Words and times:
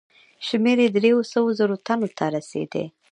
شمېر 0.47 0.77
یې 0.83 0.89
دریو 0.95 1.19
سوو 1.31 1.55
زرو 1.59 1.75
تنو 1.85 2.07
ته 2.17 2.25
رسېدی. 2.35 2.85